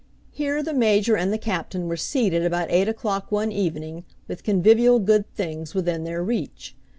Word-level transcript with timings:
Here 0.31 0.63
the 0.63 0.73
Major 0.73 1.15
and 1.15 1.31
the 1.31 1.37
Captain 1.37 1.87
were 1.87 1.95
seated 1.95 2.43
about 2.43 2.71
eight 2.71 2.87
o'clock 2.87 3.31
one 3.31 3.51
evening, 3.51 4.03
with 4.27 4.41
convivial 4.43 4.97
good 4.97 5.31
things 5.35 5.75
within 5.75 6.05
their 6.05 6.23
reach. 6.23 6.75